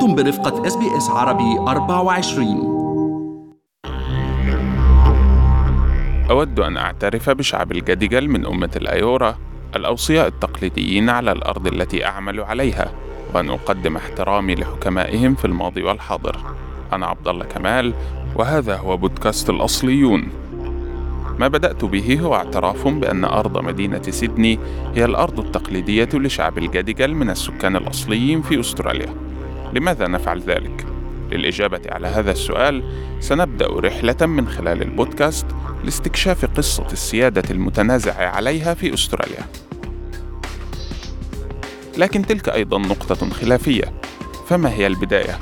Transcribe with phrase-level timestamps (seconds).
[0.00, 2.80] أنتم برفقة إس بي إس عربي 24
[6.30, 9.38] أود أن أعترف بشعب الجاديجال من أمة الأيورا
[9.76, 12.92] الأوصياء التقليديين على الأرض التي أعمل عليها
[13.34, 16.36] وأن أقدم احترامي لحكمائهم في الماضي والحاضر.
[16.92, 17.94] أنا عبد الله كمال
[18.36, 20.28] وهذا هو بودكاست الأصليون.
[21.38, 24.58] ما بدأت به هو اعتراف بأن أرض مدينة سيدني
[24.94, 29.29] هي الأرض التقليدية لشعب الجاديجال من السكان الأصليين في أستراليا.
[29.72, 30.86] لماذا نفعل ذلك؟
[31.32, 32.82] للإجابة على هذا السؤال
[33.20, 35.46] سنبدأ رحلة من خلال البودكاست
[35.84, 39.46] لاستكشاف قصة السيادة المتنازع عليها في أستراليا
[41.98, 43.92] لكن تلك أيضا نقطة خلافية
[44.46, 45.38] فما هي البداية؟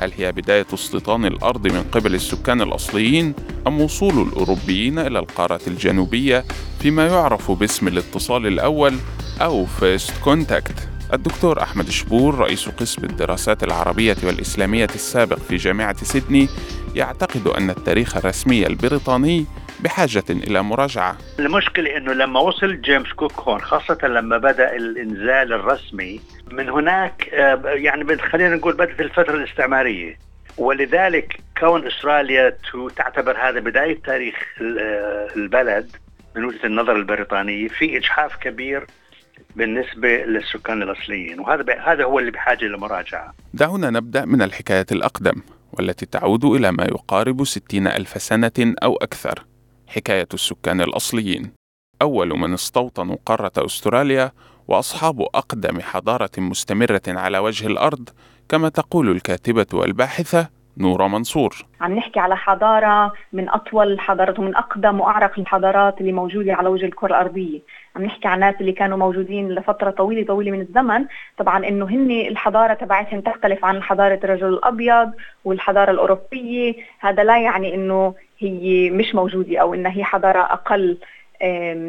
[0.00, 3.34] هل هي بداية استيطان الأرض من قبل السكان الأصليين
[3.66, 6.44] أم وصول الأوروبيين إلى القارة الجنوبية
[6.80, 8.96] فيما يعرف باسم الاتصال الأول
[9.40, 16.48] أو first contact الدكتور أحمد شبور رئيس قسم الدراسات العربية والإسلامية السابق في جامعة سيدني
[16.94, 19.46] يعتقد أن التاريخ الرسمي البريطاني
[19.80, 21.16] بحاجة إلى مراجعة.
[21.38, 27.62] المشكلة أنه لما وصل جيمس كوك هون خاصة لما بدأ الإنزال الرسمي من هناك آه،
[27.64, 30.18] يعني خلينا نقول بدأت الفترة الاستعمارية.
[30.58, 32.56] ولذلك كون استراليا
[32.96, 35.96] تعتبر هذا بداية تاريخ آه، البلد
[36.36, 38.86] من وجهة النظر البريطانية في إجحاف كبير
[39.56, 43.34] بالنسبة للسكان الأصليين وهذا هذا هو اللي بحاجة لمراجعة.
[43.54, 49.44] دعونا نبدأ من الحكاية الأقدم والتي تعود إلى ما يقارب ستين ألف سنة أو أكثر.
[49.86, 51.52] حكاية السكان الأصليين.
[52.02, 54.32] أول من استوطنوا قارة أستراليا
[54.68, 58.08] وأصحاب أقدم حضارة مستمرة على وجه الأرض
[58.48, 61.56] كما تقول الكاتبة والباحثة نورة منصور.
[61.80, 66.86] عم نحكي على حضارة من أطول الحضارات ومن أقدم وأعرق الحضارات اللي موجودة على وجه
[66.86, 67.60] الكرة الأرضية.
[67.96, 71.04] عم نحكي عن ناس اللي كانوا موجودين لفترة طويلة طويلة من الزمن.
[71.38, 75.12] طبعا إنه هن الحضارة تبعتهم تختلف عن حضارة الرجل الأبيض
[75.44, 76.74] والحضارة الأوروبية.
[77.00, 80.98] هذا لا يعني إنه هي مش موجودة أو إنها هي حضارة أقل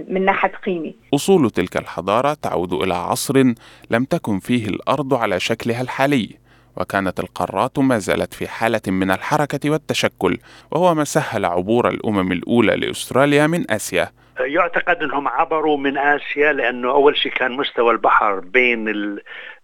[0.09, 0.93] من ناحية قيمة.
[1.13, 3.43] أصول تلك الحضارة تعود إلى عصر
[3.91, 6.46] لم تكن فيه الأرض على شكلها الحالي.
[6.77, 10.37] وكانت القارات ما زالت في حالة من الحركة والتشكل
[10.71, 14.09] وهو ما سهل عبور الأمم الأولى لأستراليا من آسيا.
[14.39, 18.87] يعتقد أنهم عبروا من آسيا لأنه أول شيء كان مستوى البحر بين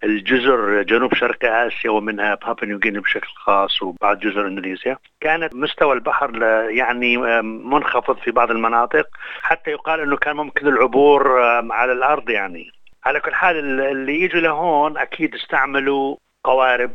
[0.03, 4.97] الجزر جنوب شرق آسيا ومنها بابا نيوغيني بشكل خاص وبعض جزر إندونيسيا.
[5.21, 9.07] كانت مستوى البحر يعني منخفض في بعض المناطق.
[9.41, 11.41] حتى يقال أنه كان ممكن العبور
[11.71, 12.71] على الأرض يعني.
[13.05, 16.91] على كل حال اللي يجوا لهون أكيد استعملوا قوارب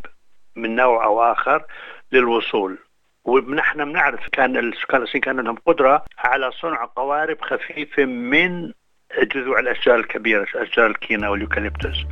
[0.56, 1.64] من نوع أو آخر
[2.12, 2.78] للوصول
[3.25, 8.72] ونحن بنعرف كان السكان الصين كان لهم قدرة على صنع قوارب خفيفة من
[9.34, 12.06] جذوع الأشجار الكبيرة اشجار الكينا واليوكاليبتوس.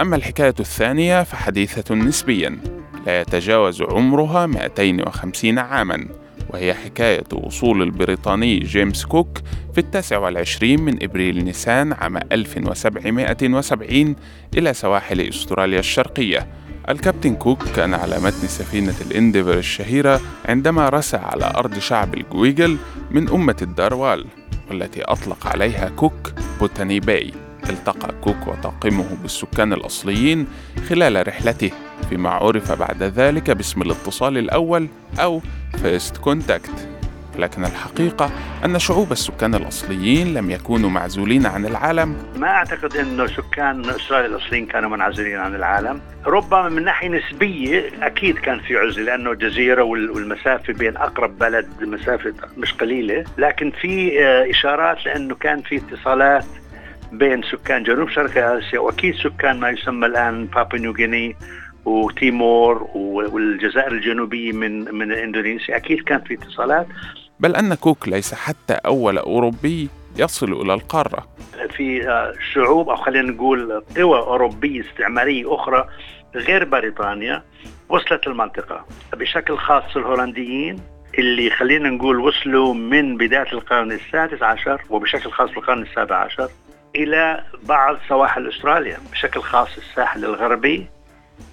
[0.00, 2.58] أما الحكاية الثانية فحديثة نسبيا
[3.06, 6.08] لا يتجاوز عمرها 250 عاما
[6.50, 9.38] وهي حكاية وصول البريطاني جيمس كوك
[9.72, 14.16] في التاسع والعشرين من إبريل نيسان عام 1770
[14.56, 16.46] إلى سواحل أستراليا الشرقية.
[16.88, 22.76] الكابتن كوك كان على متن سفينة الإنديفر الشهيرة عندما رسى على أرض شعب الجويجال
[23.10, 24.26] من أمة الداروال
[24.70, 27.45] والتي أطلق عليها كوك بوتاني باي.
[27.70, 30.46] التقى كوك وطاقمه بالسكان الأصليين
[30.88, 31.70] خلال رحلته
[32.10, 34.88] فيما عرف بعد ذلك باسم الاتصال الأول
[35.20, 35.40] أو
[35.82, 36.88] first contact
[37.38, 38.30] لكن الحقيقة
[38.64, 42.16] أن شعوب السكان الأصليين لم يكونوا معزولين عن العالم.
[42.36, 46.00] ما أعتقد أن سكان أستراليا الأصليين كانوا منعزلين عن العالم.
[46.26, 52.34] ربما من ناحية نسبية أكيد كان في عزلة لأنه جزيرة والمسافة بين أقرب بلد مسافة
[52.58, 53.24] مش قليلة.
[53.38, 56.44] لكن في آه، إشارات لأنه كان في اتصالات
[57.12, 61.36] بين سكان جنوب شرق آسيا وأكيد سكان ما يسمى الآن بابا نيوغيني
[61.84, 65.76] وتيمور والجزائر الجنوبية من من إندونيسيا.
[65.76, 66.86] أكيد كان في اتصالات.
[67.40, 71.26] بل أن كوك ليس حتى أول أوروبي يصل إلى القارة.
[71.76, 75.88] في آه، شعوب أو خلينا نقول قوى أوروبية استعمارية أخرى
[76.34, 77.42] غير بريطانيا
[77.88, 78.84] وصلت المنطقة.
[79.12, 80.80] بشكل خاص الهولنديين
[81.18, 86.48] اللي خلينا نقول وصلوا من بداية القرن السادس عشر وبشكل خاص القرن السابع عشر.
[86.96, 90.86] إلى بعض سواحل أستراليا بشكل خاص الساحل الغربي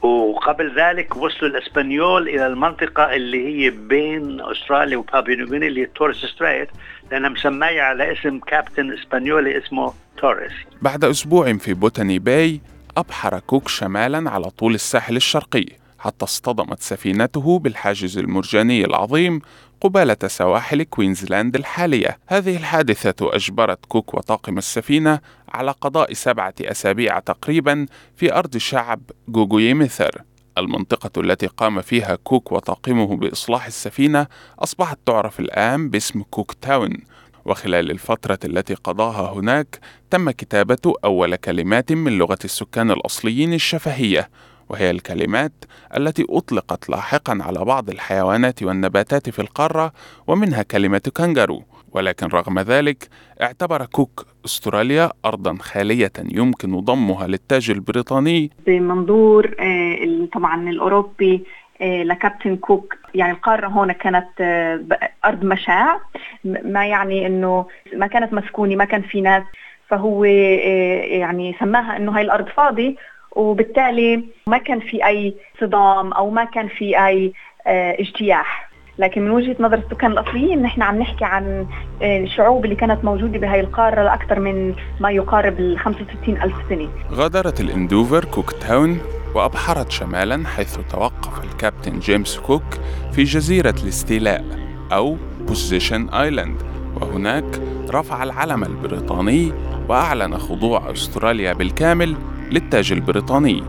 [0.01, 6.17] وقبل ذلك وصلوا الإسبانيول إلى المنطقة اللي هي بين أستراليا وبابيا نيوغيني اللي هي توريس
[6.17, 6.69] ستريت
[7.11, 10.51] لأنها مسمية على اسم كابتن إسبانيولي اسمه توريس.
[10.81, 12.61] بعد أسبوع في بوتاني باي
[12.97, 15.65] أبحر كوك شمالا على طول الساحل الشرقي.
[16.03, 19.41] حتى اصطدمت سفينته بالحاجز المرجاني العظيم
[19.81, 22.19] قبالة سواحل كوينزلاند الحالية.
[22.27, 25.19] هذه الحادثة أجبرت كوك وطاقم السفينة
[25.49, 27.85] على قضاء سبعة أسابيع تقريبا
[28.15, 30.21] في أرض شعب جوجويميثر.
[30.57, 34.27] المنطقة التي قام فيها كوك وطاقمه بإصلاح السفينة
[34.59, 36.97] أصبحت تعرف الآن باسم كوك تاون.
[37.45, 39.79] وخلال الفترة التي قضاها هناك
[40.09, 44.29] تم كتابة أول كلمات من لغة السكان الأصليين الشفهية.
[44.73, 45.51] وهي الكلمات
[45.97, 49.91] التي أطلقت لاحقا على بعض الحيوانات والنباتات في القارة
[50.27, 51.63] ومنها كلمة كانجارو.
[51.91, 53.09] ولكن رغم ذلك
[53.41, 58.51] اعتبر كوك أستراليا ارضا خالية يمكن ضمها للتاج البريطاني.
[58.67, 61.43] بمنظور آه، طبعا الأوروبي
[61.81, 64.83] آه، لكابتن كوك يعني القارة هون كانت آه،
[65.25, 66.01] أرض مشاع.
[66.43, 67.65] ما يعني إنه
[67.95, 69.43] ما كانت مسكونة ما كان في ناس.
[69.87, 72.97] فهو يعني سماها إنه هاي الأرض فاضي
[73.35, 77.33] وبالتالي ما كان في أي صدام أو ما كان في أي
[77.67, 81.67] اجتياح لكن من وجهة نظر السكان الأصليين نحن عم نحكي عن
[82.01, 86.89] آه، الشعوب اللي كانت موجودة بهي القارة لأكثر من ما يقارب ال 65 ألف سنة.
[87.11, 88.97] غادرت ال Endeavour كوك تاون
[89.35, 92.63] وأبحرت شمالا حيث توقف الكابتن جيمس كوك
[93.11, 94.43] في جزيرة الاستيلاء
[94.91, 96.61] أو Possession Island
[97.01, 99.51] وهناك رفع العلم البريطاني
[99.89, 102.15] وأعلن خضوع أستراليا بالكامل
[102.51, 103.63] للتاج البريطاني.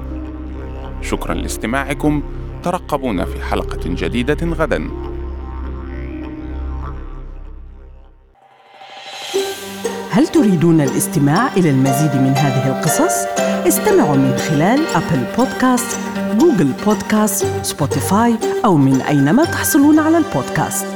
[1.03, 2.23] شكرا لاستماعكم
[2.63, 4.91] ترقبونا في حلقة جديدة غدا.
[10.11, 13.27] هل تريدون الاستماع إلى المزيد من هذه القصص؟
[13.69, 15.99] استمعوا من خلال Apple Podcast،
[16.39, 18.35] Google Podcast، Spotify
[18.65, 20.94] أو من أينما تحصلون على البودكاست